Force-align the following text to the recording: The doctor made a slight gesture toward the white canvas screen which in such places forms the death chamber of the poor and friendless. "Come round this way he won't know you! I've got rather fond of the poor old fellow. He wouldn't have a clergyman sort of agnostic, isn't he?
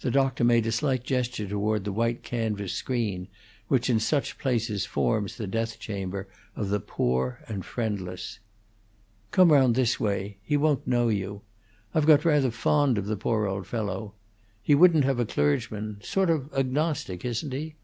The 0.00 0.10
doctor 0.10 0.42
made 0.42 0.66
a 0.66 0.72
slight 0.72 1.04
gesture 1.04 1.46
toward 1.46 1.84
the 1.84 1.92
white 1.92 2.22
canvas 2.22 2.72
screen 2.72 3.28
which 3.68 3.90
in 3.90 4.00
such 4.00 4.38
places 4.38 4.86
forms 4.86 5.36
the 5.36 5.46
death 5.46 5.78
chamber 5.78 6.28
of 6.56 6.70
the 6.70 6.80
poor 6.80 7.44
and 7.46 7.62
friendless. 7.62 8.38
"Come 9.32 9.52
round 9.52 9.74
this 9.74 10.00
way 10.00 10.38
he 10.42 10.56
won't 10.56 10.86
know 10.86 11.08
you! 11.08 11.42
I've 11.94 12.06
got 12.06 12.24
rather 12.24 12.50
fond 12.50 12.96
of 12.96 13.04
the 13.04 13.18
poor 13.18 13.46
old 13.46 13.66
fellow. 13.66 14.14
He 14.62 14.74
wouldn't 14.74 15.04
have 15.04 15.18
a 15.20 15.26
clergyman 15.26 15.98
sort 16.02 16.30
of 16.30 16.50
agnostic, 16.54 17.22
isn't 17.22 17.52
he? 17.52 17.74